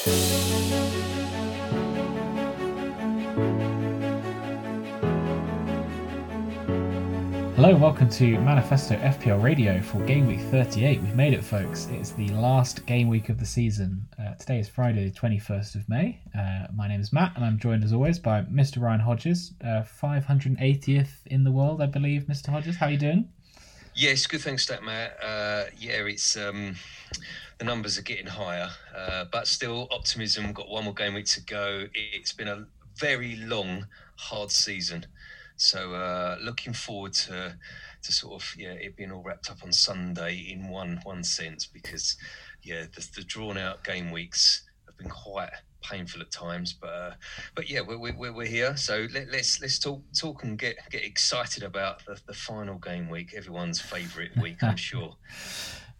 [0.00, 0.16] Hello
[7.76, 11.02] welcome to Manifesto FPL Radio for Game Week 38.
[11.02, 11.86] We've made it, folks.
[11.90, 14.08] It's the last game week of the season.
[14.18, 16.18] Uh, today is Friday, the 21st of May.
[16.34, 18.80] Uh, my name is Matt, and I'm joined as always by Mr.
[18.80, 22.22] Ryan Hodges, uh, 580th in the world, I believe.
[22.22, 22.48] Mr.
[22.48, 23.28] Hodges, how are you doing?
[23.94, 24.40] Yes, good.
[24.40, 25.18] Thanks, Matt.
[25.22, 26.76] Uh, yeah, it's um,
[27.60, 30.54] the numbers are getting higher, uh, but still optimism.
[30.54, 31.84] Got one more game week to go.
[31.92, 32.64] It's been a
[32.96, 35.04] very long, hard season.
[35.56, 37.54] So uh, looking forward to
[38.02, 41.66] to sort of yeah it being all wrapped up on Sunday in one one sense
[41.66, 42.16] because
[42.62, 45.50] yeah the, the drawn out game weeks have been quite
[45.82, 47.10] painful at times but uh,
[47.54, 50.76] but yeah we're, we're, we're here so let, us let's, let's talk talk and get
[50.90, 55.14] get excited about the, the final game week everyone's favorite week I'm sure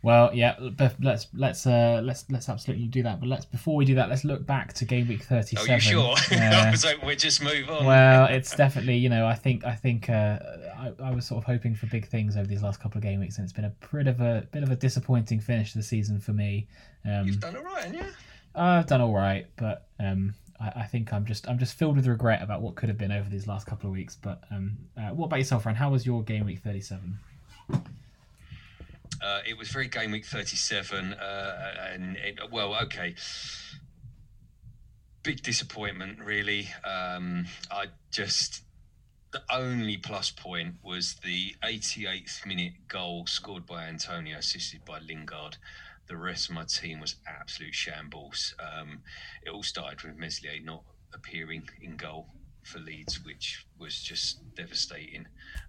[0.03, 0.57] well, yeah,
[1.03, 3.21] let's let's uh, let's let's absolutely do that.
[3.21, 5.71] But let's before we do that, let's look back to game week thirty-seven.
[5.71, 6.15] Are you sure?
[6.33, 7.85] Uh, so we just move on.
[7.85, 10.39] Well, it's definitely you know I think I think uh,
[10.79, 13.21] I, I was sort of hoping for big things over these last couple of game
[13.21, 15.85] weeks, and it's been a bit of a bit of a disappointing finish to the
[15.85, 16.67] season for me.
[17.05, 18.15] Um, You've done all right, haven't?
[18.55, 22.07] I've done all right, but um, I, I, think I'm just I'm just filled with
[22.07, 24.17] regret about what could have been over these last couple of weeks.
[24.17, 25.77] But um, uh, what about yourself, Ryan?
[25.77, 27.19] How was your game week thirty-seven?
[29.23, 33.15] Uh, it was very game week 37, uh, and it, well, okay.
[35.23, 36.69] Big disappointment, really.
[36.85, 38.63] Um, I just
[39.33, 45.57] the only plus point was the 88th minute goal scored by Antonio, assisted by Lingard.
[46.09, 48.55] The rest of my team was absolute shambles.
[48.59, 49.03] Um,
[49.45, 50.83] it all started with Meslier not
[51.15, 52.27] appearing in goal
[52.65, 55.27] for Leeds, which was just devastating.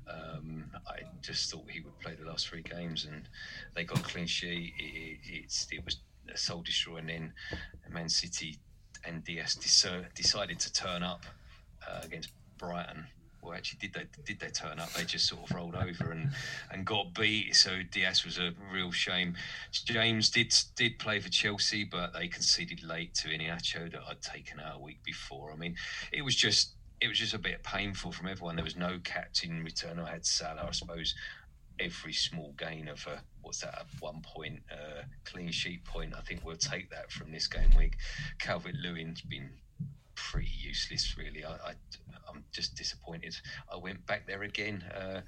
[0.08, 3.28] Um, I just thought he would play the last three games, and
[3.75, 4.73] they got a clean sheet.
[4.78, 5.98] It, it, it was
[6.33, 7.33] a soul destroyer, and then
[7.89, 8.58] Man City
[9.06, 11.25] and Dias decided to turn up
[11.88, 13.08] uh, against Brighton.
[13.42, 14.94] Well, actually, did they did they turn up?
[14.94, 16.30] They just sort of rolled over and,
[16.71, 17.55] and got beat.
[17.55, 19.36] So Dias was a real shame.
[19.71, 24.60] James did did play for Chelsea, but they conceded late to Iheanacho that I'd taken
[24.60, 25.52] out a week before.
[25.52, 25.76] I mean,
[26.11, 28.56] it was just it was just a bit painful from everyone.
[28.56, 30.00] There was no captain return.
[30.00, 30.67] I had Salah.
[30.67, 31.16] I suppose
[31.80, 36.14] every small gain of a what's that a one point uh, clean sheet point.
[36.16, 37.95] I think we'll take that from this game week.
[38.39, 39.50] Calvert Lewin's been
[40.14, 41.44] pretty useless, really.
[41.44, 41.73] I, I
[42.30, 43.36] am just disappointed.
[43.72, 44.83] I went back there again.
[44.95, 45.22] Uh,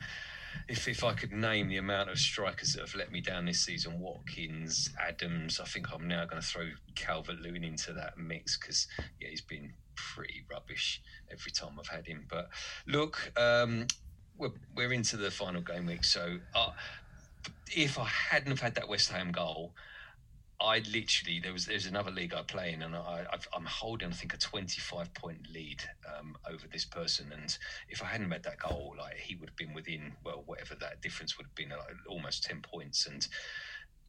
[0.68, 3.60] if if I could name the amount of strikers that have let me down this
[3.60, 8.58] season, Watkins, Adams, I think I'm now going to throw Calvert Lewin into that mix
[8.58, 8.88] because
[9.20, 12.26] yeah, he's been pretty rubbish every time I've had him.
[12.30, 12.50] But
[12.88, 13.88] look, um,
[14.38, 16.72] we're, we're into the final game week, so uh,
[17.76, 19.74] if I hadn't have had that West Ham goal,
[20.64, 24.10] I literally there was there's another league I play in, and I i am holding
[24.10, 25.84] I think a 25 point lead
[26.18, 27.56] um, over this person, and
[27.90, 31.02] if I hadn't made that goal, like he would have been within well whatever that
[31.02, 33.28] difference would have been, like, almost 10 points, and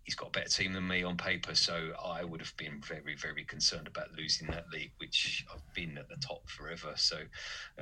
[0.04, 3.16] he's got a better team than me on paper, so I would have been very,
[3.16, 6.92] very concerned about losing that league, which I've been at the top forever.
[6.96, 7.18] So,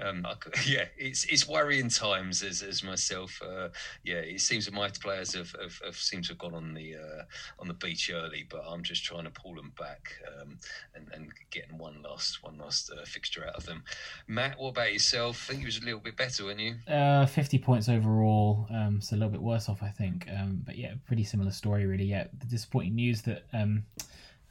[0.00, 0.34] um, I,
[0.66, 3.40] yeah, it's it's worrying times as, as myself.
[3.44, 3.68] Uh,
[4.04, 7.22] yeah, it seems that my players have, have, have to have gone on the uh,
[7.58, 10.58] on the beach early, but I'm just trying to pull them back um,
[10.94, 13.82] and, and getting one last one last uh, fixture out of them.
[14.28, 15.48] Matt, what about yourself?
[15.48, 16.76] I think you was a little bit better, weren't you?
[16.86, 20.28] Uh, 50 points overall, um, so a little bit worse off, I think.
[20.30, 22.30] Um, but yeah, pretty similar story, really yet.
[22.38, 23.84] The disappointing news that um,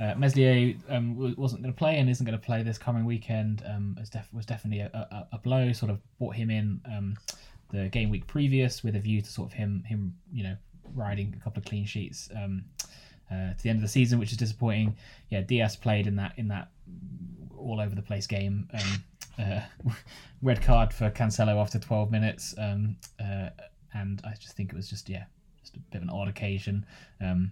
[0.01, 3.63] uh, Meslier um, wasn't going to play and isn't going to play this coming weekend
[3.67, 5.71] um, was, def- was definitely a, a, a, blow.
[5.71, 7.15] Sort of brought him in um,
[7.69, 10.55] the game week previous with a view to sort of him him you know
[10.95, 12.63] riding a couple of clean sheets um,
[13.29, 14.95] uh, to the end of the season, which is disappointing.
[15.29, 16.69] Yeah, Dias played in that in that
[17.55, 18.67] all over the place game.
[18.73, 19.03] Um,
[19.39, 19.91] uh,
[20.41, 23.49] red card for Cancelo after 12 minutes, um, uh,
[23.93, 25.25] and I just think it was just yeah
[25.91, 26.85] bit of an odd occasion.
[27.19, 27.51] Um,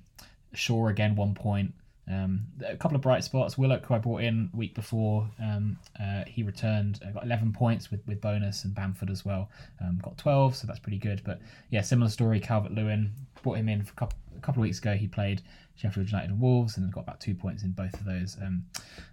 [0.54, 1.74] Shaw again, one point.
[2.12, 3.56] Um, a couple of bright spots.
[3.58, 7.92] Willock, who I brought in week before, um, uh, he returned, uh, got 11 points
[7.92, 9.50] with, with bonus, and Bamford as well
[9.80, 11.22] um, got 12, so that's pretty good.
[11.24, 11.40] But
[11.70, 12.40] yeah, similar story.
[12.40, 13.12] Calvert Lewin
[13.44, 14.96] brought him in for a couple, a couple of weeks ago.
[14.96, 15.44] He played
[15.80, 18.66] Sheffield United and Wolves, and got about two points in both of those, um,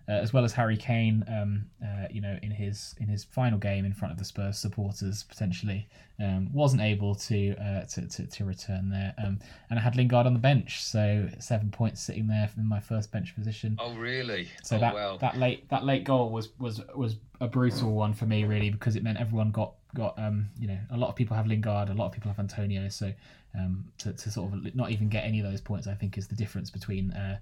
[0.09, 1.25] uh, as well as Harry Kane.
[1.29, 4.59] Um, uh, you know, in his in his final game in front of the Spurs
[4.59, 5.87] supporters, potentially
[6.19, 9.39] um, wasn't able to, uh, to, to, to return there, um,
[9.71, 13.13] and I had Lingard on the bench, so seven points sitting there in my first
[13.13, 13.77] bench position.
[13.79, 14.49] Oh, really?
[14.65, 18.27] So oh, that that late that late goal was was was a brutal one for
[18.27, 21.37] me, really, because it meant everyone got got um you know a lot of people
[21.37, 23.13] have Lingard, a lot of people have Antonio, so
[23.59, 26.29] um, to, to sort of not even get any of those points, I think is
[26.29, 27.39] the difference between uh,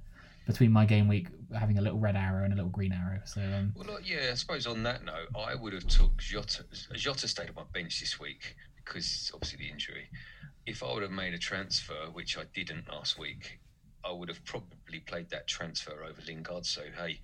[0.46, 1.28] between my game week
[1.58, 3.20] having a little red arrow and a little green arrow.
[3.24, 6.64] So um, well, yeah, I suppose on that note, I would have took Jota.
[6.94, 10.08] Jota stayed on my bench this week because obviously the injury.
[10.66, 13.60] If I would have made a transfer, which I didn't last week,
[14.04, 16.66] I would have probably played that transfer over Lingard.
[16.66, 17.20] So hey,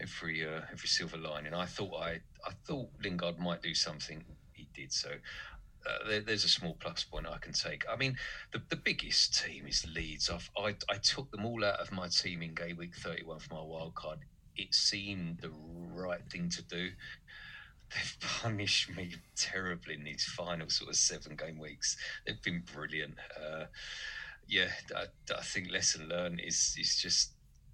[0.00, 1.54] every uh, every silver lining.
[1.54, 4.24] I thought I I thought Lingard might do something.
[4.52, 4.92] He did.
[4.92, 5.10] So
[5.86, 7.84] uh, there, there's a small plus point I can take.
[7.90, 8.16] I mean,
[8.52, 10.30] the, the biggest team is Leeds.
[10.30, 13.54] I've, I I took them all out of my team in game week 31 for
[13.54, 14.20] my wild card.
[14.56, 15.50] It seemed the
[15.92, 16.90] right thing to do.
[17.90, 21.96] They've punished me terribly in these final sort of seven game weeks.
[22.26, 23.14] They've been brilliant.
[23.36, 23.64] Uh,
[24.48, 25.04] yeah, I,
[25.34, 27.32] I think lesson learned is is just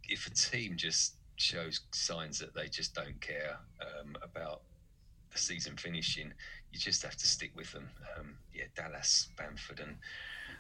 [0.09, 4.62] if a team just shows signs that they just don't care um, about
[5.50, 6.32] season finishing,
[6.70, 7.88] you just have to stick with them.
[8.17, 9.97] Um, yeah, Dallas, Bamford, and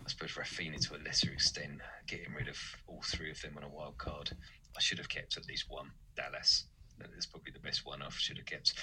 [0.04, 2.58] I suppose Raphinha to a lesser extent, getting rid of
[2.88, 4.30] all three of them on a wild card.
[4.76, 5.90] I should have kept at least one.
[6.16, 6.64] Dallas.
[6.98, 8.74] That's probably the best one I should have kept.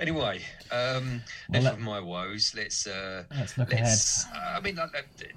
[0.00, 0.40] Anyway,
[0.70, 1.20] um,
[1.50, 2.54] well, enough of my woes.
[2.56, 4.54] Let's uh, let's look let's, ahead.
[4.54, 4.92] Uh, I mean, like,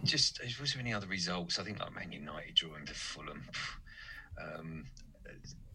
[0.06, 1.60] just was there any other results?
[1.60, 3.44] I think like Man United drawing to Fulham.
[4.42, 4.86] Um,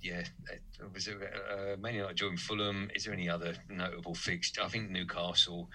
[0.01, 0.23] yeah,
[0.53, 1.17] uh, was it
[1.51, 2.91] uh, Fulham?
[2.95, 4.63] Is there any other notable fixture?
[4.63, 5.71] I think Newcastle.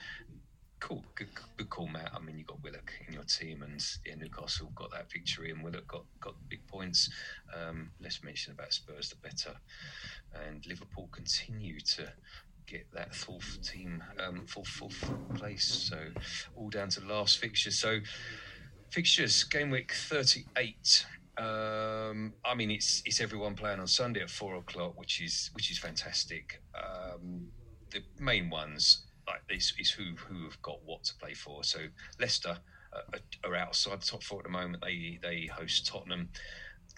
[0.80, 1.28] Cool, good,
[1.58, 2.12] good call, Matt.
[2.16, 5.62] I mean, you got Willock in your team, and yeah, Newcastle got that victory, and
[5.62, 7.10] Willock got got big points.
[7.54, 9.58] Um, less mention about Spurs, the better,
[10.48, 12.14] and Liverpool continue to
[12.66, 15.66] get that fourth team, um, fourth fourth place.
[15.66, 15.98] So
[16.56, 17.72] all down to last fixture.
[17.72, 18.00] So
[18.90, 21.06] fixtures game week thirty eight.
[21.40, 25.72] Um, I mean, it's it's everyone playing on Sunday at four o'clock, which is which
[25.72, 26.62] is fantastic.
[26.76, 27.48] Um,
[27.92, 31.64] the main ones like this is who who have got what to play for.
[31.64, 31.80] So
[32.20, 32.58] Leicester
[32.94, 34.84] uh, are outside the top four at the moment.
[34.84, 36.30] They they host Tottenham.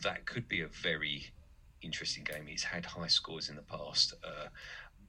[0.02, 1.26] That could be a very
[1.84, 2.48] interesting game.
[2.48, 4.16] He's had high scores in the past.
[4.24, 4.48] Uh,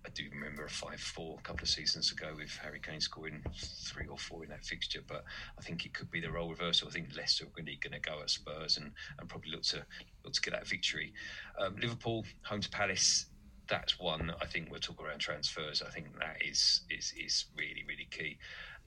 [0.05, 3.43] I do remember a 5 4 a couple of seasons ago with Harry Kane scoring
[3.55, 5.25] three or four in that fixture, but
[5.59, 6.89] I think it could be the role reversal.
[6.89, 9.85] I think Leicester are really going to go at Spurs and, and probably look to
[10.25, 11.13] look to get that victory.
[11.59, 13.27] Um, Liverpool, home to Palace,
[13.69, 15.83] that's one I think we'll talk around transfers.
[15.83, 18.39] I think that is is is really really key.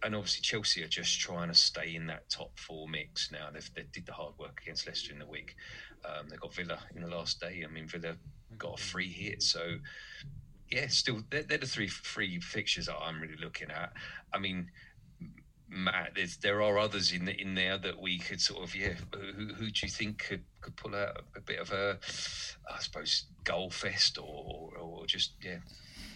[0.03, 3.49] And obviously Chelsea are just trying to stay in that top four mix now.
[3.51, 5.55] They've, they did the hard work against Leicester in the week.
[6.03, 7.63] Um, they got Villa in the last day.
[7.67, 8.17] I mean Villa
[8.57, 9.77] got a free hit, so
[10.69, 13.93] yeah, still they're, they're the three free fixtures that I'm really looking at.
[14.33, 14.69] I mean,
[15.67, 18.93] Matt, there are others in the, in there that we could sort of yeah.
[19.13, 21.97] Who, who do you think could, could pull out a, bit of a,
[22.71, 25.57] I suppose, goal fest or or just yeah,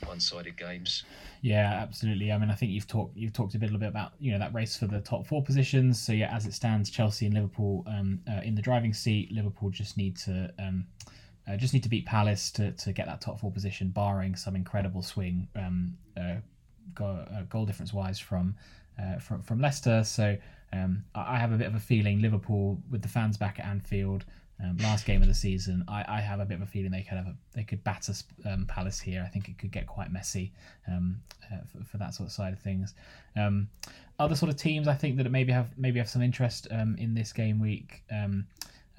[0.05, 1.03] one-sided games?
[1.41, 2.31] Yeah, absolutely.
[2.31, 4.53] I mean, I think you've talked you've talked a little bit about you know that
[4.53, 6.01] race for the top four positions.
[6.01, 9.31] So yeah, as it stands, Chelsea and Liverpool um, uh, in the driving seat.
[9.31, 10.51] Liverpool just need to.
[10.59, 10.85] Um,
[11.49, 14.55] uh, just need to beat Palace to, to get that top four position, barring some
[14.55, 16.35] incredible swing um, uh,
[16.93, 18.55] goal, uh, goal difference wise from,
[19.01, 20.03] uh, from from Leicester.
[20.03, 20.37] So
[20.73, 24.25] um, I have a bit of a feeling Liverpool with the fans back at Anfield.
[24.61, 27.03] Um, last game of the season, I, I, have a bit of a feeling they
[27.03, 28.11] could have a, they could batter
[28.45, 29.23] um, Palace here.
[29.25, 30.51] I think it could get quite messy
[30.85, 32.93] um, uh, for, for, that sort of side of things.
[33.37, 33.69] Um,
[34.19, 37.13] other sort of teams, I think that maybe have maybe have some interest um, in
[37.13, 38.03] this game week.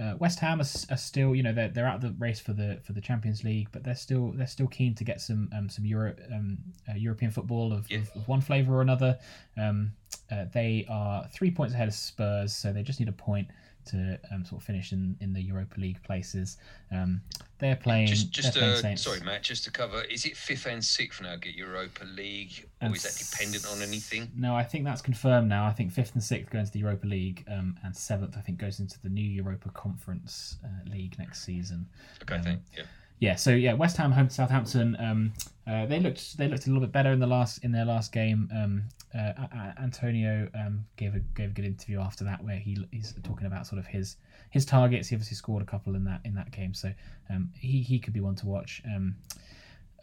[0.00, 2.54] Uh, West Ham are, are, still, you know, they're, they're out of the race for
[2.54, 5.68] the for the Champions League, but they're still they're still keen to get some um,
[5.68, 6.56] some Euro, um,
[6.88, 7.98] uh, European football of, yeah.
[7.98, 9.18] of, of, one flavour or another.
[9.58, 9.92] Um,
[10.30, 13.48] uh, they are three points ahead of Spurs, so they just need a point
[13.90, 16.58] to um, sort of finish in, in the Europa League places.
[16.92, 17.20] Um,
[17.58, 18.08] they're playing.
[18.08, 19.42] Just, just uh, sorry, Matt.
[19.42, 23.02] Just to cover, is it fifth and sixth now get Europa League, or and is
[23.02, 24.30] that dependent on anything?
[24.36, 25.66] No, I think that's confirmed now.
[25.66, 28.58] I think fifth and sixth go into the Europa League, um, and seventh I think
[28.58, 31.86] goes into the new Europa Conference uh, League next season.
[32.22, 32.84] Okay, um, thank yeah
[33.20, 34.96] yeah, so yeah, West Ham home to Southampton.
[34.98, 35.32] Um,
[35.66, 38.12] uh, they looked they looked a little bit better in the last in their last
[38.12, 38.48] game.
[38.52, 43.14] Um, uh, Antonio um, gave a gave a good interview after that where he he's
[43.22, 44.16] talking about sort of his
[44.50, 45.08] his targets.
[45.08, 46.92] He obviously scored a couple in that in that game, so
[47.28, 48.82] um, he he could be one to watch.
[48.84, 49.16] Um,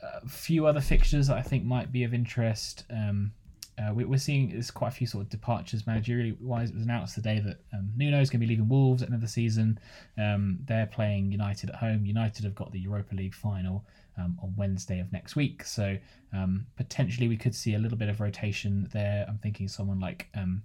[0.02, 2.84] a few other fixtures that I think might be of interest.
[2.90, 3.32] Um,
[3.80, 6.70] uh, we, are seeing there's quite a few sort of departures managerially wise.
[6.70, 9.14] It was announced today that um, Nuno is going to be leaving Wolves at the
[9.14, 9.80] end of the season.
[10.18, 12.06] Um, they're playing United at home.
[12.06, 13.86] United have got the Europa League final
[14.18, 15.98] um, on Wednesday of next week, so
[16.34, 19.26] um, potentially we could see a little bit of rotation there.
[19.28, 20.64] I'm thinking someone like um,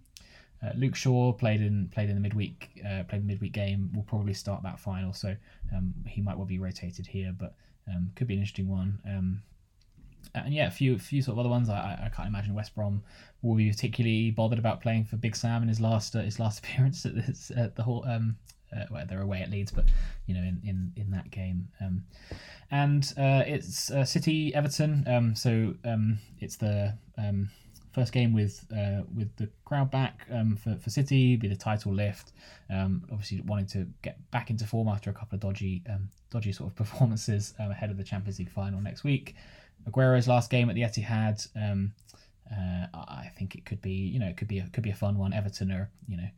[0.63, 3.91] uh, Luke Shaw played in played in the midweek uh, played the midweek game.
[3.95, 5.37] Will probably start that final, so
[5.75, 7.55] um, he might well be rotated here, but
[8.15, 9.43] could be an interesting one
[10.35, 11.69] and yeah, a few few sort of other ones.
[11.69, 13.03] I, I can't imagine West Brom
[13.43, 16.59] will be particularly bothered about playing for Big Sam in his last uh, his last
[16.65, 18.37] appearance at, this, at the whole um,
[18.77, 19.87] uh, well, they're away at Leeds, but
[20.27, 21.69] you know in in, in that game.
[21.81, 22.05] Um,
[22.71, 25.05] and uh, it's uh, City Everton.
[25.07, 27.51] Um, so um, it's the um,
[27.93, 31.93] first game with uh, with the crowd back um, for for City, be the title
[31.93, 32.33] lift.
[32.71, 36.53] Um, obviously, wanting to get back into form after a couple of dodgy um, dodgy
[36.53, 39.35] sort of performances ahead of the Champions League final next week.
[39.87, 41.47] Aguero's last game at the Etihad.
[41.57, 41.93] Um,
[42.51, 44.95] uh, I think it could be you know it could be a, could be a
[44.95, 45.33] fun one.
[45.33, 46.29] Everton are you know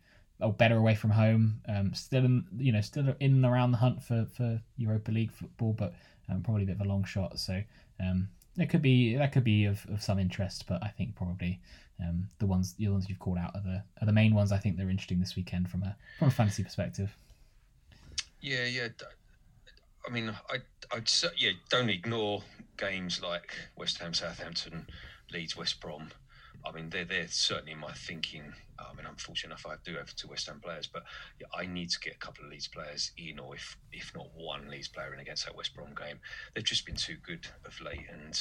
[0.41, 1.61] oh, better away from home.
[1.69, 5.33] Um, still in you know still in and around the hunt for for Europa League
[5.33, 5.95] football, but
[6.29, 7.39] um, probably a bit of a long shot.
[7.39, 7.63] So
[8.01, 11.61] um, it could be that could be of, of some interest, but I think probably
[12.01, 14.53] um, the ones the ones you've called out are the are the main ones.
[14.53, 17.15] I think they're interesting this weekend from a from a fantasy perspective.
[18.41, 18.89] Yeah, yeah.
[20.07, 20.57] I mean, I
[20.93, 21.53] I'd yeah.
[21.71, 22.43] Don't ignore
[22.77, 24.87] games like West Ham, Southampton,
[25.33, 26.11] Leeds, West Brom.
[26.65, 28.53] I mean, they're they're certainly in my thinking.
[28.79, 31.05] I mean, I'm fortunate enough I do have two West Ham players, but
[31.41, 34.29] yeah, I need to get a couple of Leeds players in, or if if not
[34.35, 36.19] one Leeds player in against that West Brom game.
[36.55, 38.39] They've just been too good of late, and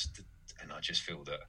[0.61, 1.41] and I just feel that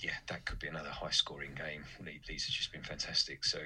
[0.00, 1.84] yeah, that could be another high scoring game.
[2.04, 3.58] Leeds have just been fantastic, so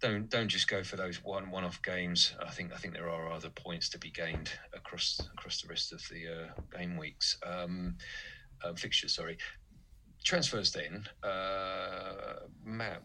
[0.00, 2.34] don't don't just go for those one one off games.
[2.44, 5.92] I think I think there are other points to be gained across across the rest
[5.92, 7.38] of the uh, game weeks.
[7.44, 7.96] Um,
[8.64, 9.36] uh, fixtures, sorry
[10.22, 13.02] transfers then, uh, Matt,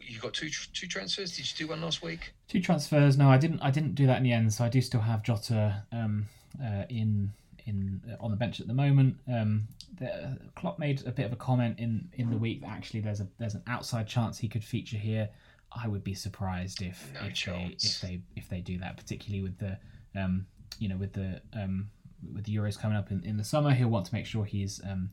[0.00, 1.36] you got two two transfers.
[1.36, 2.32] Did you do one last week?
[2.48, 3.16] Two transfers.
[3.18, 3.60] No, I didn't.
[3.60, 4.52] I didn't do that in the end.
[4.52, 6.26] So I do still have Jota um,
[6.62, 7.32] uh, in
[7.66, 9.16] in uh, on the bench at the moment.
[9.28, 9.66] Um,
[9.98, 13.20] the, Klopp made a bit of a comment in in the week that actually there's
[13.20, 15.28] a there's an outside chance he could feature here.
[15.72, 18.00] I would be surprised if no if chance.
[18.00, 19.78] they if they if they do that, particularly with the
[20.14, 20.46] um,
[20.78, 21.90] you know with the um,
[22.32, 23.72] with the Euros coming up in, in the summer.
[23.72, 25.10] He'll want to make sure he's um,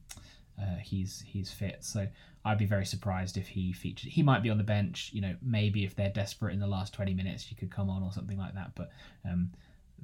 [0.61, 1.83] uh, he's he's fit.
[1.83, 2.07] So
[2.45, 4.11] I'd be very surprised if he featured.
[4.11, 5.09] He might be on the bench.
[5.13, 8.03] You know, maybe if they're desperate in the last twenty minutes, he could come on
[8.03, 8.71] or something like that.
[8.75, 8.91] But
[9.25, 9.51] um,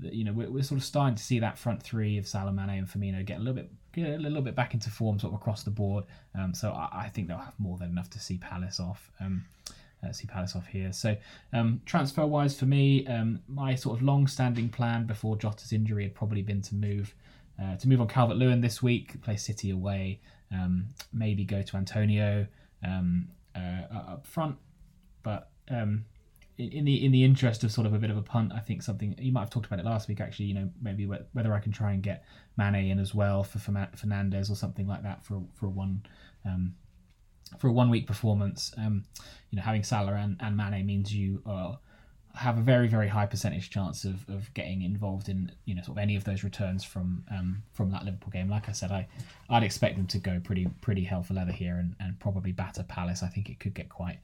[0.01, 2.87] you know, we're, we're sort of starting to see that front three of Salah, and
[2.87, 5.63] Firmino get a little bit get a little bit back into form, sort of across
[5.63, 6.05] the board.
[6.37, 9.11] Um, so I, I, think they'll have more than enough to see Palace off.
[9.19, 9.45] Um,
[10.03, 10.93] uh, see Palace off here.
[10.93, 11.17] So
[11.51, 16.03] um, transfer wise for me, um, my sort of long standing plan before Jota's injury
[16.03, 17.13] had probably been to move
[17.61, 21.77] uh, to move on Calvert Lewin this week, play City away, um, maybe go to
[21.77, 22.47] Antonio
[22.83, 24.57] um, uh, up front.
[25.23, 26.05] But um,
[26.57, 28.81] in, the in the interest of sort of a bit of a punt, I think
[28.81, 30.21] something you might have talked about it last week.
[30.21, 32.25] Actually, you know, maybe whether I can try and get
[32.57, 36.03] Mane in as well for Fernandes or something like that for for one.
[36.45, 36.75] Um,
[37.57, 39.03] for a one week performance, um,
[39.49, 41.79] you know, having Salah and, and Mane means you are
[42.39, 45.97] have a very very high percentage chance of, of getting involved in you know sort
[45.97, 48.49] of any of those returns from um, from that Liverpool game.
[48.49, 49.05] Like I said, I
[49.49, 52.83] I'd expect them to go pretty pretty hell for leather here and, and probably batter
[52.83, 53.23] Palace.
[53.23, 54.19] I think it could get quite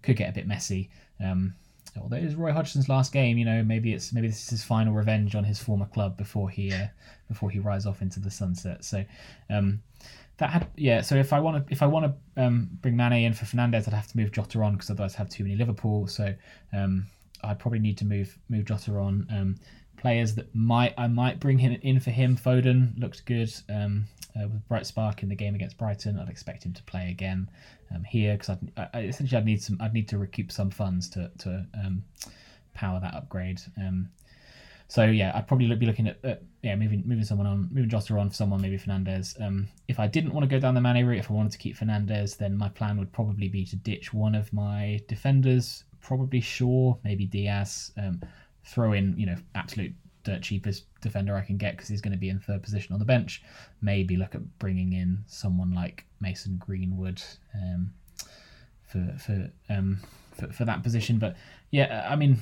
[0.00, 0.88] could get a bit messy.
[1.22, 1.54] Um,
[2.00, 4.64] although it is Roy Hodgson's last game, you know maybe it's maybe this is his
[4.64, 6.86] final revenge on his former club before he uh,
[7.28, 8.82] before he rides off into the sunset.
[8.84, 9.04] So.
[9.50, 9.82] Um,
[10.38, 11.00] that had yeah.
[11.00, 13.88] So if I want to if I want to um, bring Mane in for Fernandes,
[13.88, 16.06] I'd have to move Jota on because otherwise I have too many Liverpool.
[16.06, 16.32] So
[16.72, 17.06] um,
[17.42, 19.26] I probably need to move move Jota on.
[19.30, 19.56] Um,
[19.96, 22.36] players that might I might bring him in for him.
[22.36, 26.18] Foden looked good um, uh, with bright spark in the game against Brighton.
[26.18, 27.50] I'd expect him to play again
[27.94, 31.08] um, here because I, I, essentially I'd need some I'd need to recoup some funds
[31.10, 32.04] to to um,
[32.74, 33.60] power that upgrade.
[33.76, 34.08] Um,
[34.88, 38.14] so yeah, I'd probably be looking at, at, yeah moving moving someone on, moving Jota
[38.18, 39.40] on for someone maybe Fernandes.
[39.40, 41.58] Um, if I didn't want to go down the Mane route, if I wanted to
[41.58, 46.40] keep Fernandes, then my plan would probably be to ditch one of my defenders probably
[46.40, 47.92] Shaw, maybe Dias.
[47.96, 48.20] Um,
[48.64, 49.92] throw in, you know, absolute
[50.24, 52.98] dirt cheapest defender I can get because he's going to be in third position on
[52.98, 53.42] the bench.
[53.80, 57.22] Maybe look at bringing in someone like Mason Greenwood
[57.54, 57.92] um,
[58.86, 60.00] for for, um,
[60.32, 61.18] for for that position.
[61.18, 61.36] But
[61.70, 62.38] yeah, I mean,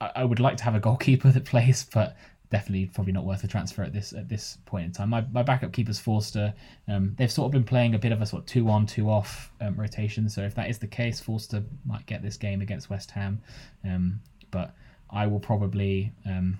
[0.00, 2.16] I, I would like to have a goalkeeper that plays, but
[2.50, 5.10] definitely probably not worth a transfer at this at this point in time.
[5.10, 6.54] My, my backup keeper's Forster.
[6.86, 9.10] Um, they've sort of been playing a bit of a sort of two on two
[9.10, 10.28] off um, rotation.
[10.28, 13.40] So if that is the case, Forster might get this game against West Ham.
[13.84, 14.74] Um, but
[15.10, 16.58] I will probably um,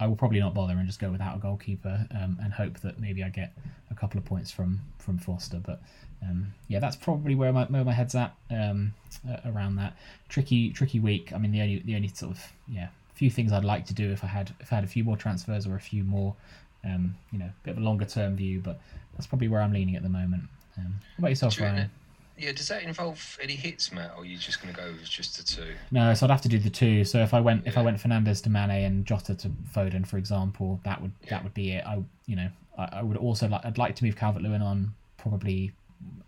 [0.00, 2.98] I will probably not bother and just go without a goalkeeper um, and hope that
[2.98, 3.56] maybe I get
[3.90, 5.60] a couple of points from from Forster.
[5.62, 5.82] But
[6.28, 8.34] um, yeah, that's probably where my where my head's at
[9.46, 9.96] around that
[10.28, 11.32] tricky tricky week.
[11.32, 14.10] I mean the only the only sort of yeah few things I'd like to do
[14.10, 16.34] if I had if I had a few more transfers or a few more,
[16.84, 18.60] um, you know, bit of a longer term view.
[18.60, 18.80] But
[19.14, 20.44] that's probably where I'm leaning at the moment.
[20.76, 21.90] Um, what about yourself, Ryan?
[22.36, 25.08] Yeah, does that involve any hits, Matt, or are you just going to go with
[25.08, 25.72] just the two?
[25.92, 27.04] No, so I'd have to do the two.
[27.04, 27.70] So if I went yeah.
[27.70, 31.30] if I went Fernandes to Mane and Jota to Foden, for example, that would yeah.
[31.30, 31.84] that would be it.
[31.86, 34.94] I you know I, I would also like I'd like to move Calvert Lewin on.
[35.16, 35.72] Probably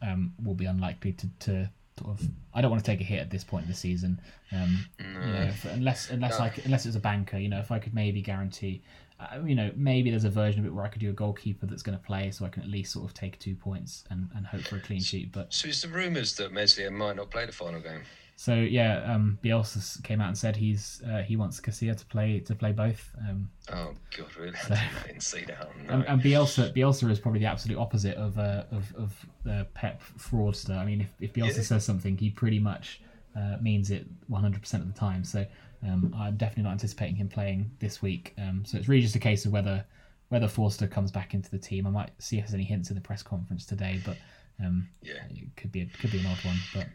[0.03, 2.29] um, will be unlikely to, to sort of.
[2.55, 4.21] I don't want to take a hit at this point in the season.
[4.53, 5.07] Um, No.
[5.27, 6.45] you know, if, unless unless No.
[6.47, 8.83] I unless it's a banker, you know, if I could maybe guarantee,
[9.19, 11.67] uh, you know, maybe there's a version of it where I could do a goalkeeper
[11.67, 14.29] that's going to play, so I can at least sort of take two points and,
[14.37, 15.33] and hope for a clean sheet.
[15.33, 18.03] But So it's the rumours that Meslier might not play the final game.
[18.39, 22.41] So yeah, um, Bielsa came out and said he's uh, he wants Casilla to play
[22.41, 23.11] to play both.
[23.27, 24.57] Um, Oh God, really?
[24.57, 25.71] So- I didn't see that.
[25.87, 25.95] No.
[25.95, 30.03] and, and Bielsa Bielsa is probably the absolute opposite of uh, of of uh, Pep
[30.19, 30.77] fraudster.
[30.77, 31.63] I mean, if if Bielsa Yeah.
[31.63, 33.01] says something, he pretty much
[33.37, 35.23] uh, means it 100% of the time.
[35.25, 35.45] So
[35.87, 38.35] um, I'm definitely not anticipating him playing this week.
[38.39, 39.85] Um, so it's really just a case of whether
[40.29, 41.87] whether Forster comes back into the team.
[41.87, 44.17] I might see if there's any hints in the press conference today, but
[44.59, 45.23] um, yeah.
[45.31, 46.57] it could be a, could be an odd one.
[46.75, 46.87] But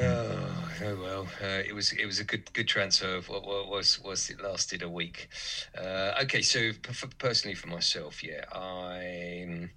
[0.00, 3.20] Oh, oh well, uh, it was it was a good good transfer.
[3.26, 5.28] What, what was was it lasted a week?
[5.76, 6.70] Uh, okay, so
[7.18, 9.70] personally for myself, yeah, I'm.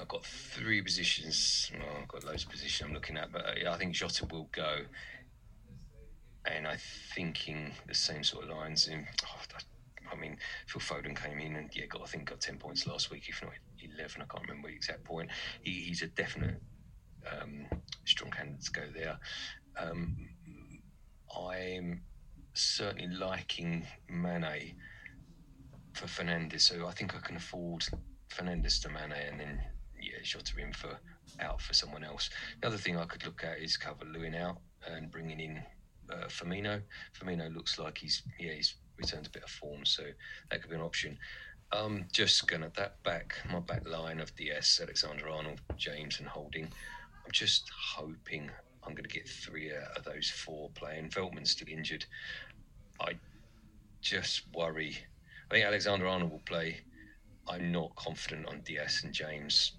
[0.00, 1.70] I've got three positions.
[1.78, 4.24] Well, I've got loads of positions I'm looking at, but uh, yeah, I think Jota
[4.30, 4.78] will go.
[6.46, 6.78] And I'm
[7.14, 8.88] thinking the same sort of lines.
[8.88, 9.58] In, oh, I-
[10.12, 13.10] I mean, Phil Foden came in and yeah, got I think got ten points last
[13.10, 14.22] week, if not eleven.
[14.22, 15.30] I can't remember the exact point.
[15.62, 16.60] He, he's a definite
[17.30, 17.66] um,
[18.04, 19.18] strong candidates go there.
[19.78, 20.16] Um,
[21.36, 22.02] I'm
[22.54, 24.74] certainly liking Mane
[25.94, 27.84] for Fernandes, so I think I can afford
[28.30, 29.60] Fernandes to Mane, and then
[30.00, 30.98] yeah, Jota in for
[31.40, 32.30] out for someone else.
[32.60, 35.62] The other thing I could look at is Calvert Lewin out and bringing in
[36.10, 36.82] uh, Firmino.
[37.18, 40.02] Firmino looks like he's yeah he's returned a bit of form, so
[40.50, 41.18] that could be an option.
[41.72, 46.68] I'm just gonna that back my back line of Dias Alexander Arnold, James, and Holding.
[47.24, 48.50] I'm just hoping
[48.84, 51.10] I'm going to get three out of those four playing.
[51.10, 52.04] Veltman's still injured.
[53.00, 53.14] I
[54.00, 54.98] just worry.
[55.50, 56.80] I think Alexander Arnold will play.
[57.48, 59.72] I'm not confident on Dias and James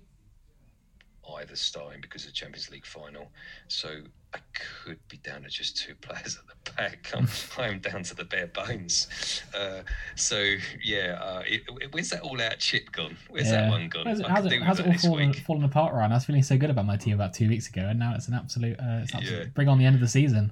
[1.38, 3.32] either starting because of the Champions League final.
[3.68, 4.02] So
[4.34, 4.40] I
[4.84, 7.12] could be down to just two players at the back.
[7.16, 9.08] I'm, I'm down to the bare bones.
[9.56, 9.84] Uh,
[10.16, 13.16] so yeah, uh, it, it- where's that all-out chip gone?
[13.30, 14.06] Where's that one gone?
[14.08, 16.12] How's it, how's it, how's it all fallen, fallen apart, Ryan?
[16.12, 18.28] I was feeling so good about my team about two weeks ago, and now it's
[18.28, 19.46] an absolute, uh, it's absolute Yeah.
[19.54, 20.52] bring on the end of the season.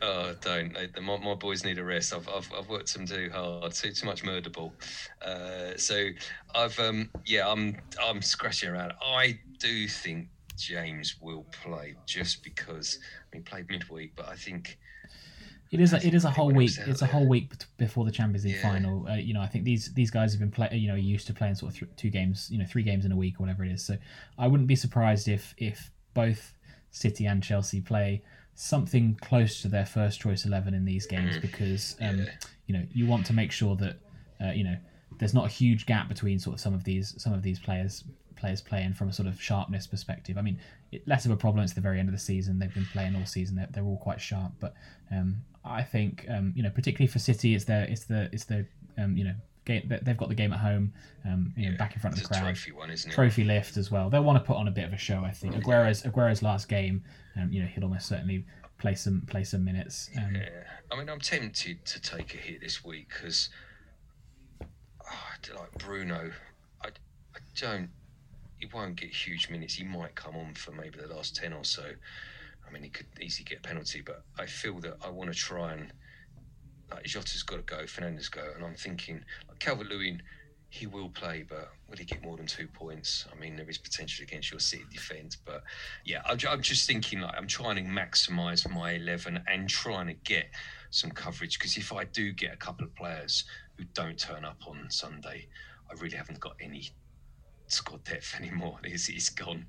[0.00, 0.76] Oh, don't.
[1.02, 2.14] My, my boys need a rest.
[2.14, 4.72] I've, I've, I've worked them too hard, too too much murder ball.
[5.20, 6.08] Uh, so
[6.54, 8.92] I've um yeah I'm I'm scratching around.
[9.04, 13.00] I do think James will play just because
[13.32, 14.78] He played midweek, but I think
[15.70, 16.70] It is a, it is a whole week.
[16.86, 18.62] It's a there- whole week before the Champions League Yeah.
[18.72, 19.06] final.
[19.06, 21.34] Uh, you know, I think these these guys have been play, you know used to
[21.34, 23.64] playing sort of th- two games, you know, three games in a week or whatever
[23.64, 23.84] it is.
[23.84, 23.96] So
[24.38, 26.54] I wouldn't be surprised if if both
[26.90, 28.22] City and Chelsea play
[28.54, 31.42] something close to their first choice eleven in these games Mhm.
[31.42, 32.30] because um, Yeah.
[32.66, 33.98] you know you want to make sure that
[34.40, 34.76] uh, you know
[35.18, 38.04] there's not a huge gap between sort of some of these some of these players
[38.38, 40.38] players playing from a sort of sharpness perspective.
[40.38, 40.58] I mean,
[40.92, 41.64] it, less of a problem.
[41.64, 42.58] It's the very end of the season.
[42.58, 43.56] They've been playing all season.
[43.56, 44.52] They're, they're all quite sharp.
[44.60, 44.74] But
[45.10, 48.66] um, I think um, you know, particularly for City, it's their it's the it's the
[48.96, 49.82] um, you know game.
[49.88, 50.92] they- They've got the game at home.
[51.24, 52.40] Um, you know, back in front of the crowd.
[52.42, 53.14] trophy one, isn't it?
[53.14, 54.08] Trophy lift as well.
[54.08, 55.22] They'll want to put on a bit of a show.
[55.24, 57.04] I think Aguero's Aguero's last game.
[57.36, 58.44] Um, you know, he'll almost certainly
[58.78, 60.08] play some play some minutes.
[60.16, 60.48] Um, Yeah,
[60.90, 63.50] I mean, I'm tempted to take a hit this week because,
[65.54, 66.30] like Bruno,
[66.82, 67.90] I, I don't.
[68.58, 69.74] He won't get huge minutes.
[69.74, 71.84] He might come on for maybe the last ten or so.
[72.66, 75.36] I mean, he could easily get a penalty, but I feel that I want to
[75.36, 75.92] try and
[76.90, 80.22] like Jota's got to go, Fernandes go, and I'm thinking like Calvert Lewin.
[80.70, 83.26] He will play, but will he get more than two points?
[83.32, 85.62] I mean, there is potential against your City defence, but
[86.04, 90.14] yeah, I'm, I'm just thinking like I'm trying to maximise my eleven and trying to
[90.14, 90.50] get
[90.90, 93.44] some coverage because if I do get a couple of players
[93.78, 95.48] who don't turn up on Sunday,
[95.90, 96.90] I really haven't got any
[97.72, 98.78] squad depth anymore.
[98.84, 99.66] It's, it's gone.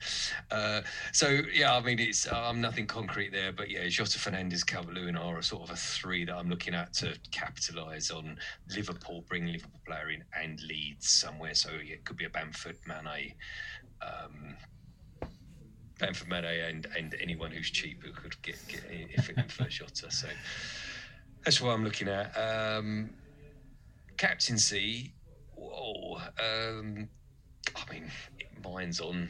[0.49, 0.81] Uh,
[1.11, 5.17] so yeah, I mean it's I'm nothing concrete there, but yeah, Jota Fernandes, Calvert Lewin
[5.17, 8.37] are a sort of a three that I'm looking at to capitalise on
[8.75, 11.53] Liverpool, bring Liverpool player in and Leeds somewhere.
[11.53, 13.33] So yeah, it could be a Bamford, Mane.
[14.01, 14.55] Um,
[15.99, 20.09] Bamford Mane and, and anyone who's cheap who could get, get if it for Jota.
[20.09, 20.27] So
[21.43, 22.31] that's what I'm looking at.
[22.37, 23.11] Um,
[24.17, 25.13] captaincy,
[25.55, 26.19] whoa.
[26.39, 27.09] Um,
[27.75, 28.11] I mean,
[28.63, 29.29] mine's on,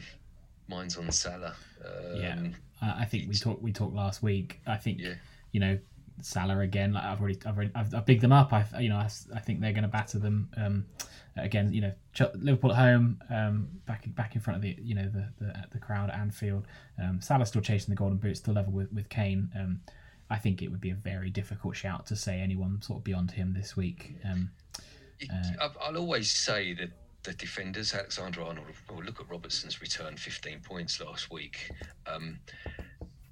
[0.68, 1.54] mine's on Salah.
[1.84, 2.46] Um, Yeah.
[2.82, 4.60] I think we talked we talked last week.
[4.66, 5.14] I think Yeah.
[5.52, 5.78] you know
[6.22, 6.92] Salah again.
[6.94, 8.52] Like I've already I've, already, I've, I've bigged them up.
[8.52, 10.86] I you know I, I think they're going to batter them um,
[11.36, 11.72] again.
[11.72, 11.92] You know
[12.34, 15.64] Liverpool at home, um, back in, back in front of the you know the the,
[15.72, 16.66] the crowd at Anfield.
[17.02, 19.50] Um, Salah still chasing the golden boot, still level with with Kane.
[19.58, 19.80] Um,
[20.30, 23.30] I think it would be a very difficult shout to say anyone sort of beyond
[23.32, 24.16] him this week.
[24.24, 24.50] Um,
[25.60, 26.90] Uh, I'll always say that
[27.22, 28.66] the defenders, Alexander Arnold.
[28.88, 31.70] Well, look at Robertson's return, 15 points last week.
[32.06, 32.38] Um,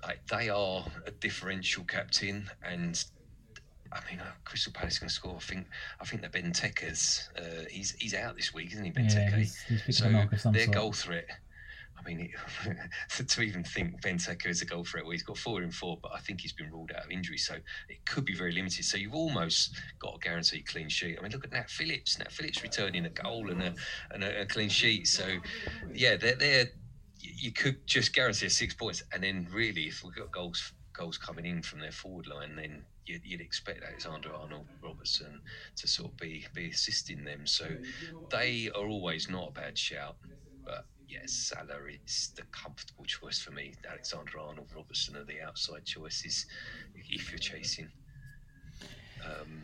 [0.02, 3.02] like, they are a differential captain, and
[3.92, 5.36] I mean, uh, Crystal Palace going to score.
[5.36, 5.66] I think
[6.00, 8.90] I think that Benteke's uh, he's he's out this week, isn't he?
[8.90, 9.30] Benteke.
[9.30, 10.10] Yeah, he's, he's so
[10.50, 10.74] their sort.
[10.74, 11.26] goal threat.
[11.98, 12.30] I mean,
[12.66, 15.98] it, to even think Benteke is a goal threat, well, he's got four in four,
[16.02, 17.54] but I think he's been ruled out of injury, so
[17.88, 18.84] it could be very limited.
[18.84, 21.16] So you've almost got a guaranteed clean sheet.
[21.18, 22.18] I mean, look at Nat Phillips.
[22.18, 23.74] Nat Phillips returning a goal and a
[24.10, 25.06] and a, a clean sheet.
[25.08, 25.24] So
[25.92, 26.66] yeah, they're they're
[27.20, 31.46] you could just guarantee six points, and then really, if we've got goals goals coming
[31.46, 35.40] in from their forward line, then you'd, you'd expect Alexander Arnold Robertson
[35.76, 37.46] to sort of be be assisting them.
[37.46, 37.66] So
[38.30, 40.16] they are always not a bad shout,
[40.64, 43.74] but yes, Salah is the comfortable choice for me.
[43.88, 46.46] Alexander Arnold Robertson are the outside choices
[46.94, 47.88] if you're chasing.
[49.24, 49.62] Um,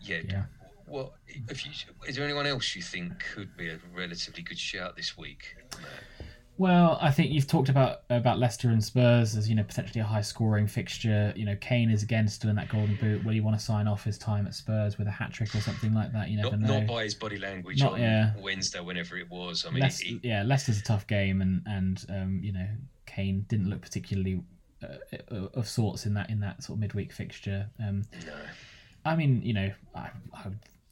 [0.00, 0.20] yeah.
[0.28, 0.44] yeah.
[0.86, 1.14] Well,
[1.48, 1.72] if you,
[2.06, 5.56] is there anyone else you think could be a relatively good shout this week?
[5.82, 6.17] Matt?
[6.58, 10.04] Well, I think you've talked about about Leicester and Spurs as you know potentially a
[10.04, 11.32] high scoring fixture.
[11.36, 13.24] You know, Kane is again still in that golden boot.
[13.24, 15.60] Will he want to sign off his time at Spurs with a hat trick or
[15.60, 16.30] something like that?
[16.30, 16.78] You never not, know.
[16.80, 18.32] Not by his body language Not- on yeah.
[18.42, 19.64] Wednesday, whenever it was.
[19.64, 22.66] I mean, Leicester, he, yeah, Leicester's a tough game, and and um, you know
[23.06, 24.42] Kane didn't look particularly
[24.82, 27.70] uh, of sorts in that in that sort of midweek fixture.
[27.78, 28.32] Um, no.
[29.04, 30.46] I mean, you know, I, I,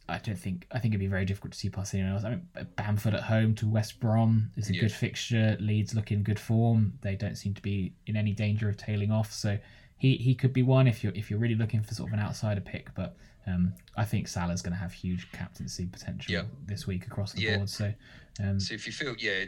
[0.08, 2.24] I don't think I think it'd be very difficult to see past anyone else.
[2.24, 4.82] I mean, Bamford at home to West Brom is a Yeah.
[4.82, 5.56] good fixture.
[5.58, 6.98] Leeds look in good form.
[7.02, 9.32] They don't seem to be in any danger of tailing off.
[9.32, 9.58] So
[9.98, 12.20] he, he could be one if you're if you're really looking for sort of an
[12.20, 12.94] outsider pick.
[12.94, 13.16] But
[13.48, 16.42] um, I think Salah's going to have huge captaincy potential Yeah.
[16.66, 17.56] this week across the Yeah.
[17.56, 17.68] board.
[17.70, 17.92] So
[18.40, 19.44] um, So if you feel, yeah,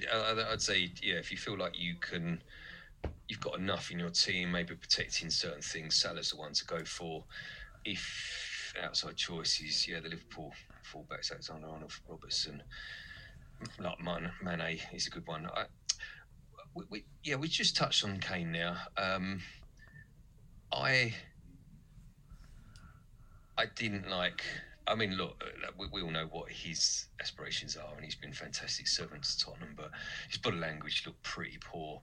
[0.50, 2.42] I'd say, yeah, if you feel like you can,
[3.28, 6.84] you've got enough in your team, maybe protecting certain things, Salah's the one to go
[6.84, 7.24] for.
[7.84, 8.47] If
[8.82, 10.52] outside choices, yeah, the Liverpool
[10.84, 12.62] fullbacks, Alexander Arnold, Robertson,
[13.78, 15.48] like Man, Mane is a good one.
[15.54, 15.64] I,
[16.74, 18.76] we, we, yeah, we just touched on Kane now.
[18.96, 19.40] Um,
[20.72, 21.14] I,
[23.56, 24.42] I didn't like.
[24.86, 28.32] I mean, look, uh, we, we all know what his aspirations are, and he's been
[28.32, 29.74] fantastic servant to Tottenham.
[29.76, 29.90] But
[30.28, 32.00] his body language looked pretty poor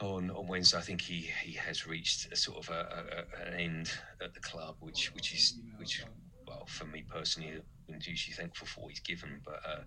[0.00, 0.78] on on Wednesday.
[0.78, 4.40] I think he, he has reached a sort of a, a, an end at the
[4.40, 6.04] club, which which is which
[6.46, 9.40] well for me personally, I'm usually thankful for what he's given.
[9.44, 9.80] But uh,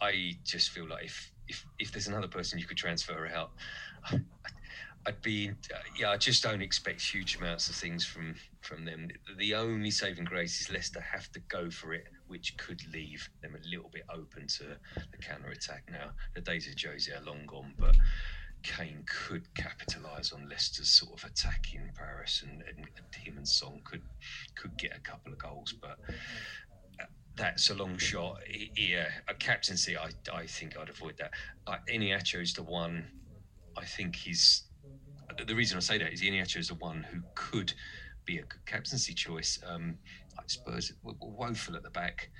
[0.00, 3.50] I just feel like if if if there's another person you could transfer out.
[5.06, 6.10] I'd be, uh, yeah.
[6.10, 9.08] I just don't expect huge amounts of things from from them.
[9.38, 13.54] The only saving grace is Leicester have to go for it, which could leave them
[13.54, 14.64] a little bit open to
[15.12, 15.84] the counter attack.
[15.92, 17.94] Now the days of Jose are long gone, but
[18.62, 23.80] Kane could capitalise on Leicester's sort of attack in Paris, and, and, him and Son
[23.84, 24.02] could
[24.54, 25.98] could get a couple of goals, but.
[27.00, 27.04] uh,
[27.36, 28.40] That's a long shot.
[28.76, 29.96] Yeah, a captaincy.
[29.96, 31.32] I, I think I'd avoid that.
[31.66, 33.06] Uh, Iheanacho is the one.
[33.76, 34.62] I think he's
[35.46, 37.72] the reason I say that is Iheanacho is the one who could
[38.24, 39.58] be a good captaincy choice.
[39.66, 39.98] Um,
[40.36, 42.30] like Spurs woeful at the back.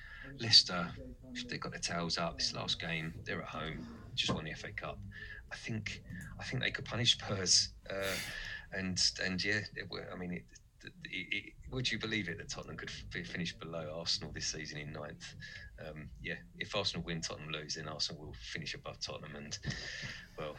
[0.41, 0.89] Leicester,
[1.49, 3.15] they got their tails up this last game.
[3.25, 4.99] They're at home, just won the FA Cup.
[5.57, 6.03] I think,
[6.39, 7.71] I think they could punish Spurs.
[7.89, 8.17] Uh,
[8.73, 10.45] and and yeah, it, I mean, it,
[11.05, 14.93] it, would you believe it that Tottenham could f- finish below Arsenal this season in
[14.93, 15.35] ninth?
[15.81, 19.35] Um, yeah, if Arsenal win, Tottenham lose, then Arsenal will finish above Tottenham.
[19.37, 19.59] And
[20.39, 20.57] well,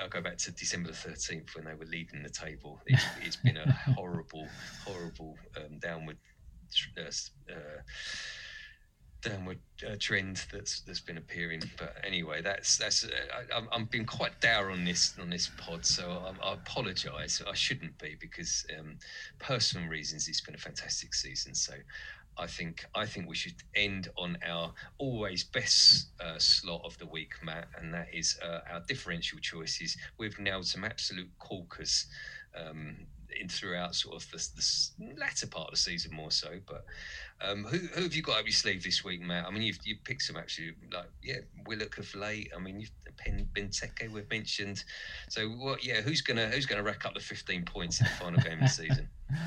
[0.00, 2.80] I'll go back to December the thirteenth when they were leading the table.
[2.86, 4.46] It's, it's been a horrible,
[4.84, 6.18] horrible um, downward,
[6.96, 7.54] uh, uh,
[9.22, 11.62] downward uh, trend that's that's been appearing.
[11.76, 13.04] But anyway, that's that's.
[13.04, 16.54] Uh, I, I'm I'm been quite dour on this on this pod, so I, I
[16.54, 17.42] apologise.
[17.46, 18.98] I shouldn't be because um,
[19.38, 20.28] personal reasons.
[20.28, 21.74] It's been a fantastic season, so.
[22.40, 27.06] I think I think we should end on our always best uh, slot of the
[27.06, 29.96] week, Matt, and that is uh, our differential choices.
[30.18, 32.06] We've nailed some absolute corkers
[32.56, 33.08] um,
[33.40, 36.48] in throughout sort of the, the latter part of the season more so.
[36.66, 36.84] But
[37.40, 39.46] um, who, who have you got up your sleeve this week, Matt?
[39.46, 42.50] I mean, you've you picked some actually like yeah, Willock of late.
[42.54, 44.84] I mean, you've Pen Benteke we've mentioned.
[45.28, 45.84] So what?
[45.84, 48.60] Yeah, who's gonna who's gonna rack up the fifteen points in the final game of
[48.60, 49.08] the season?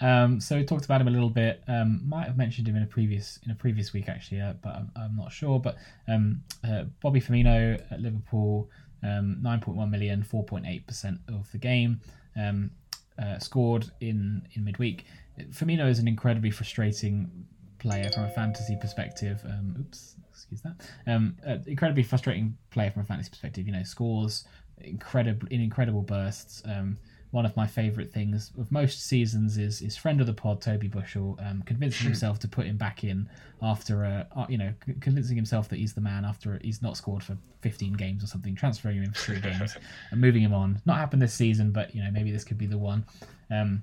[0.00, 1.62] Um, so we talked about him a little bit.
[1.68, 4.74] Um, might have mentioned him in a previous in a previous week actually, uh, but
[4.74, 5.60] I'm, I'm not sure.
[5.60, 5.76] But
[6.08, 8.68] um, uh, Bobby Firmino at Liverpool,
[9.04, 12.00] um, 9.1 million, 4.8 percent of the game,
[12.34, 12.72] um,
[13.18, 15.04] uh, scored in in midweek.
[15.50, 17.46] Firmino is an incredibly frustrating
[17.78, 19.42] player from a fantasy perspective.
[19.44, 20.74] Um, oops, excuse that.
[21.06, 23.66] Um, uh, incredibly frustrating player from a fantasy perspective.
[23.66, 24.44] You know, scores
[24.78, 26.62] incredible in incredible bursts.
[26.64, 26.98] Um,
[27.34, 30.86] one of my favourite things of most seasons is is friend of the pod Toby
[30.86, 33.28] Bushell um, convincing himself to put him back in
[33.60, 36.96] after a uh, you know c- convincing himself that he's the man after he's not
[36.96, 39.76] scored for 15 games or something, transferring him in for three games
[40.12, 40.80] and moving him on.
[40.86, 43.04] Not happened this season, but you know maybe this could be the one.
[43.50, 43.82] Um,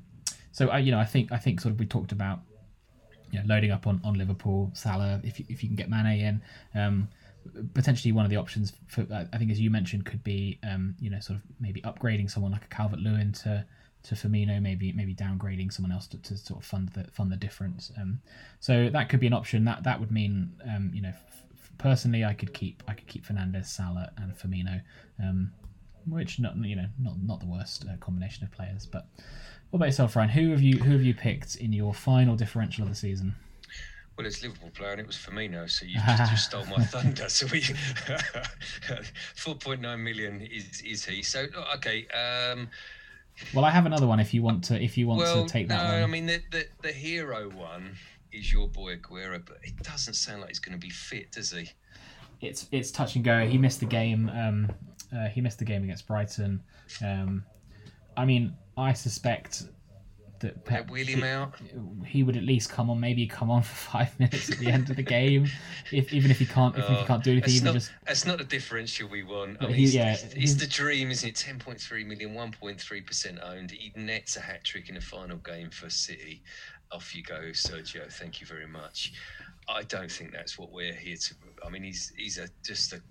[0.54, 2.40] so I you know I think I think sort of we talked about
[3.32, 6.20] you know, loading up on, on Liverpool, Salah, if you, if you can get Mane
[6.20, 6.42] in.
[6.74, 7.10] Um,
[7.74, 11.10] potentially one of the options for I think as you mentioned could be um, you
[11.10, 13.66] know sort of maybe upgrading someone like a Calvert Lewin to
[14.04, 17.36] to Firmino, maybe maybe downgrading someone else to, to sort of fund the fund the
[17.38, 17.92] difference.
[18.00, 18.20] Um,
[18.60, 19.66] so that could be an option.
[19.66, 21.46] That that would mean um, you know f-
[21.78, 24.82] personally I could keep I could keep Fernandes, Salah, and Firmino,
[25.22, 25.52] um,
[26.08, 28.86] which not you know not not the worst uh, combination of players.
[28.86, 29.08] But
[29.70, 30.30] what about yourself, Ryan?
[30.30, 33.36] Who have you who have you picked in your final differential of the season?
[34.18, 37.30] Well, it's Liverpool player, and it was Firmino, so you just, just stole my thunder.
[37.30, 37.62] So we,
[39.36, 41.24] four point nine million is is he?
[41.24, 42.08] So okay.
[42.10, 42.70] Um,
[43.54, 44.82] well, I have another one if you want to.
[44.82, 46.04] If you want well, to take that no, one.
[46.04, 47.96] I mean the, the the hero one
[48.32, 51.52] is your boy Aguero, but it doesn't sound like he's going to be fit, does
[51.52, 51.70] he?
[52.42, 53.46] It's it's touch and go.
[53.46, 54.30] He missed the game.
[54.30, 54.72] Um,
[55.16, 56.62] uh, he missed the game against Brighton.
[57.04, 57.44] Um,
[58.18, 59.64] I mean, I suspect
[60.42, 61.54] that Pep, wheel him out.
[62.06, 64.90] He would at least come on, maybe come on for five minutes at the end
[64.90, 65.48] of the game,
[65.92, 67.92] if even if he can't, if, Oh, he can't do anything, that's even not, just
[68.06, 69.58] That's not the differential we want.
[69.62, 71.36] I mean, he- it's, yeah, it's, he's- the dream, isn't it?
[71.36, 73.72] 10.3 million, 1.3% owned.
[73.72, 76.44] He nets a hat trick in the final game for City.
[76.92, 78.12] Off you go, Sergio.
[78.12, 79.14] Thank you very much.
[79.70, 81.34] I don't think that's what we're here to.
[81.66, 83.02] I mean, he's he's a just a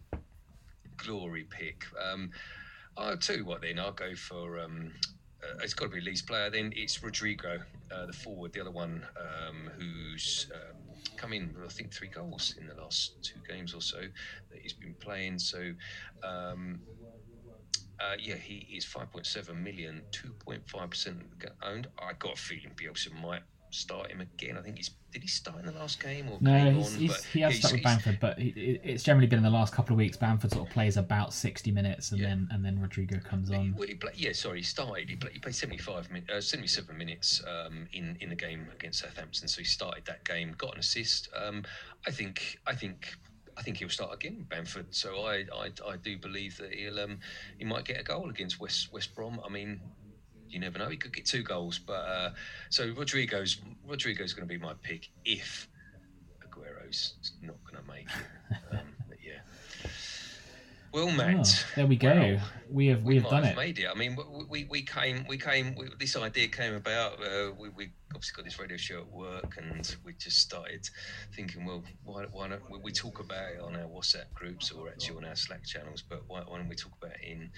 [0.98, 1.84] glory pick.
[1.98, 2.30] Um,
[2.98, 3.62] I'll tell you what.
[3.62, 4.58] Then I'll go for.
[4.60, 4.92] Um,
[5.62, 6.50] it's got to be Leeds player.
[6.50, 7.58] Then it's Rodrigo,
[7.94, 10.76] uh, the forward, the other one um, who's um,
[11.16, 11.54] come in.
[11.54, 14.94] with, I think three goals in the last two games or so that he's been
[15.00, 15.38] playing.
[15.38, 15.72] So.
[16.22, 16.80] Um,
[18.00, 21.22] uh, yeah, he is 5.7 million, 2.5%
[21.62, 21.86] owned.
[21.98, 24.56] I got a feeling Bielsa might start him again.
[24.58, 27.00] I think he's did he start in the last game or no, came he's, on?
[27.00, 29.72] he's, but he has started with Bamford, but he, it's generally been in the last
[29.72, 30.16] couple of weeks.
[30.16, 32.28] Bamford sort of plays about sixty minutes, and Yeah.
[32.28, 33.74] then and then Rodrigo comes on.
[33.76, 35.08] Well, he play, yeah, sorry, he started.
[35.08, 39.00] He played, he played 75 min, uh, 77 minutes um, in in the game against
[39.00, 39.48] Southampton.
[39.48, 41.28] So he started that game, got an assist.
[41.36, 41.64] Um,
[42.06, 43.12] I think I think
[43.56, 44.94] I think he'll start again, Bamford.
[44.94, 47.18] So I I, I do believe that he'll um,
[47.58, 49.40] he might get a goal against West West Brom.
[49.44, 49.80] I mean.
[50.50, 50.88] You never know.
[50.88, 52.30] He could get two goals, but uh,
[52.70, 55.68] so Rodrigo's Rodrigo's going to be my pick if
[56.44, 58.74] Aguero's not going to make it.
[58.76, 58.80] Um,
[60.92, 61.46] Well, Matt.
[61.46, 62.38] Oh, there we go.
[62.68, 63.56] we have we, have done have it.
[63.56, 63.86] made it.
[63.88, 67.22] I mean, we, we, we came, we came, we, this idea came about.
[67.22, 70.88] Uh, we, we obviously got this radio show at work, and we just started
[71.34, 72.68] thinking, well, why, why not?
[72.68, 76.02] We, we talk about it on our WhatsApp groups or actually on our Slack channels,
[76.02, 77.50] but why, why don't we talk about it in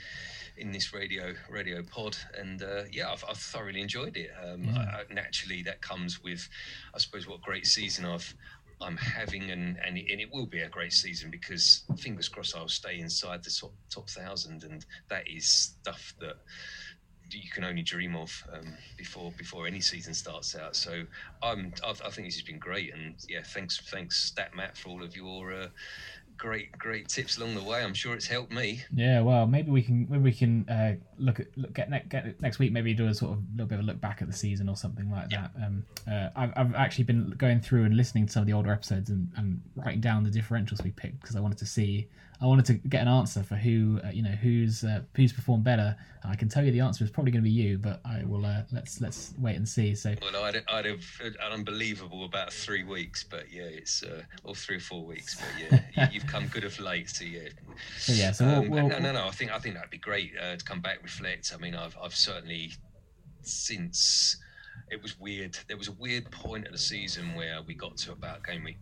[0.59, 2.17] in this radio radio pod?
[2.39, 4.31] And uh, yeah, I've, I've thoroughly enjoyed it.
[4.43, 5.01] Um, Yeah.
[5.09, 6.49] I, naturally, that comes with,
[6.95, 8.35] I suppose, what great season I've.
[8.83, 12.57] I'm having, and, and, it, and it will be a great season because fingers crossed
[12.57, 16.37] I'll stay inside the top top thousand, and that is stuff that
[17.31, 20.77] you can only dream of um, before before any season starts out.
[20.77, 21.05] So
[21.43, 24.91] I'm, I, I think this has been great, and yeah, thanks thanks Stat Matt for
[24.91, 25.69] all of your uh,
[26.43, 27.85] great great tips along the way.
[27.85, 28.83] I'm sure it's helped me.
[28.93, 32.41] Yeah, well, maybe we can maybe we can uh, look at look get, ne- get
[32.43, 32.73] next week.
[32.73, 34.77] Maybe do a sort of little bit of a look back at the season or
[34.77, 35.49] something like Yeah.
[35.57, 35.65] that.
[35.67, 38.73] Um, uh, I've, I've actually been going through and listening to some of the older
[38.73, 42.09] episodes and, and writing down the differentials we picked because I wanted to see
[42.43, 45.63] I wanted to get an answer for who uh, you know who's uh, who's performed
[45.63, 45.97] better.
[46.25, 48.45] I can tell you the answer is probably going to be you, but I will
[48.45, 49.95] uh, let's let's wait and see.
[49.95, 54.57] So Well, I'd, I'd have an unbelievable about three weeks, but yeah, it's uh, or
[54.57, 57.49] three or four weeks, but yeah, you, you've come good of late, so yeah.
[57.99, 59.27] so yeah, so we'll, Um, we'll, no, no, no.
[59.27, 61.53] I think I think that'd be great uh, to come back, reflect.
[61.55, 62.73] I mean, I've I've certainly
[63.43, 64.37] since
[64.91, 65.57] it was weird.
[65.69, 68.79] There was a weird point of the season where we got to about game week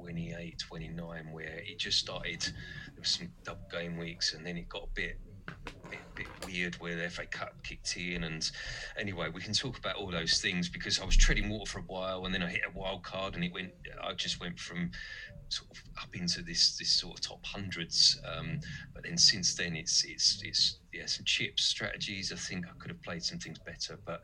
[0.00, 2.42] 28, 29, where it just started.
[2.42, 5.18] There was some double game weeks, and then it got a bit.
[5.90, 8.48] Bit, bit weird where the FA Cup kicked in, and
[8.96, 11.82] anyway, we can talk about all those things because I was treading water for a
[11.82, 13.72] while, and then I hit a wild card, and it went.
[14.00, 14.92] I just went from
[15.48, 18.20] sort of up into this this sort of top hundreds.
[18.24, 18.60] Um,
[18.94, 22.32] but then since then, it's it's it's yeah some chips strategies.
[22.32, 24.20] I think I could have played some things better, but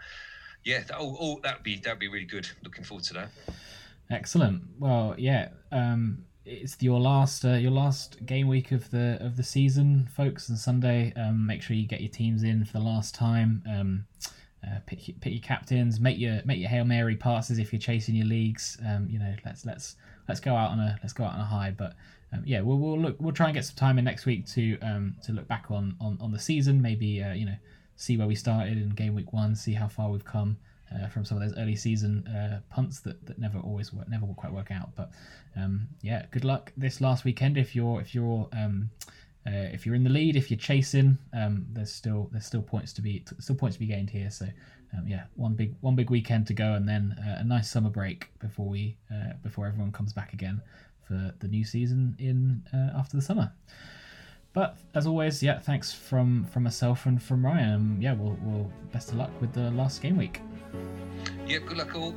[0.65, 2.49] yeah, that, oh, oh that'd be that'd be really good.
[2.63, 3.29] Looking forward to that.
[4.11, 4.63] Excellent.
[4.79, 5.49] Well, yeah.
[5.73, 10.49] Um, it's your last uh, your last game week of the of the season, folks.
[10.49, 13.63] And Sunday, um, make sure you get your teams in for the last time.
[13.69, 14.07] Um,
[14.65, 15.99] uh, pick pick your captains.
[15.99, 18.79] Make your make your hail mary passes if you're chasing your leagues.
[18.87, 19.97] Um, you know, let's let's
[20.29, 21.75] let's go out on a let's go out on a high.
[21.77, 21.95] But
[22.33, 23.17] um, yeah, we'll, we'll look.
[23.21, 25.97] We'll try and get some time in next week to um, to look back on
[26.01, 26.81] on, on the season.
[26.81, 27.57] Maybe uh, you know
[27.97, 30.59] see where we started in game week one, see how far we've come.
[30.95, 34.25] Uh, from some of those early season uh, punts that, that never always work, never
[34.25, 34.95] will quite work out.
[34.95, 35.11] But
[35.57, 38.91] um, yeah, good luck this last weekend if you're if you're um,
[39.47, 42.93] uh, if you're in the lead, if you're chasing, um, there's still there's still points
[42.95, 44.31] to be still points to be gained here.
[44.31, 44.47] So
[44.97, 47.91] um, yeah, one big one big weekend to go, and then uh, a nice summer
[47.91, 50.63] break before we uh, before everyone comes back again
[51.07, 53.53] for the new season in uh, after the summer.
[54.53, 57.99] But as always, yeah, thanks from from myself and from Ryan.
[58.01, 60.41] Yeah, we'll, we'll best of luck with the last game week.
[61.47, 62.15] Yep, good luck all.